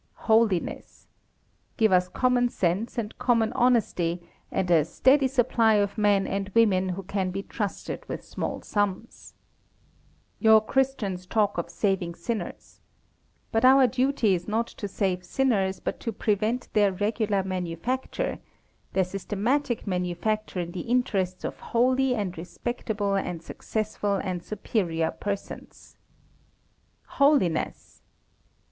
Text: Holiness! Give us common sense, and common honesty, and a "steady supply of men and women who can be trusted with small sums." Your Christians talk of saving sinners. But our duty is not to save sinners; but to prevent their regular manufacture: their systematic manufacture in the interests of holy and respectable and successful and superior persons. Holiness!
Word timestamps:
Holiness! 0.25 1.05
Give 1.77 1.91
us 1.91 2.07
common 2.09 2.49
sense, 2.49 2.97
and 2.97 3.15
common 3.19 3.53
honesty, 3.53 4.23
and 4.51 4.71
a 4.71 4.83
"steady 4.83 5.27
supply 5.27 5.75
of 5.75 5.95
men 5.95 6.25
and 6.25 6.49
women 6.55 6.89
who 6.89 7.03
can 7.03 7.29
be 7.29 7.43
trusted 7.43 8.09
with 8.09 8.25
small 8.25 8.63
sums." 8.63 9.35
Your 10.39 10.59
Christians 10.59 11.27
talk 11.27 11.59
of 11.59 11.69
saving 11.69 12.15
sinners. 12.15 12.81
But 13.51 13.63
our 13.63 13.85
duty 13.85 14.33
is 14.33 14.47
not 14.47 14.65
to 14.81 14.87
save 14.87 15.23
sinners; 15.23 15.79
but 15.79 15.99
to 15.99 16.11
prevent 16.11 16.69
their 16.73 16.91
regular 16.91 17.43
manufacture: 17.43 18.39
their 18.93 19.03
systematic 19.03 19.85
manufacture 19.85 20.61
in 20.61 20.71
the 20.71 20.79
interests 20.79 21.43
of 21.43 21.59
holy 21.59 22.15
and 22.15 22.35
respectable 22.39 23.13
and 23.13 23.43
successful 23.43 24.15
and 24.15 24.41
superior 24.41 25.11
persons. 25.11 25.95
Holiness! 27.05 28.01